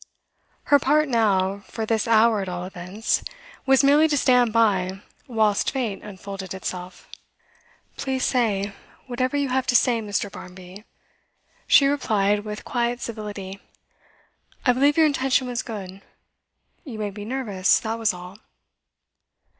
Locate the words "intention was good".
15.05-16.01